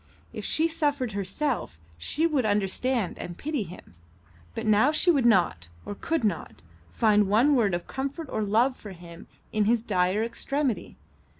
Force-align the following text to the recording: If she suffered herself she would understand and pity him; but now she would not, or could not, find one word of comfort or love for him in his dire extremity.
If 0.33 0.43
she 0.43 0.67
suffered 0.67 1.11
herself 1.11 1.77
she 1.95 2.25
would 2.25 2.43
understand 2.43 3.19
and 3.19 3.37
pity 3.37 3.61
him; 3.61 3.93
but 4.55 4.65
now 4.65 4.89
she 4.91 5.11
would 5.11 5.27
not, 5.27 5.67
or 5.85 5.93
could 5.93 6.23
not, 6.23 6.63
find 6.91 7.27
one 7.27 7.55
word 7.55 7.75
of 7.75 7.85
comfort 7.85 8.27
or 8.31 8.41
love 8.41 8.75
for 8.75 8.93
him 8.93 9.27
in 9.53 9.65
his 9.65 9.83
dire 9.83 10.23
extremity. 10.23 10.97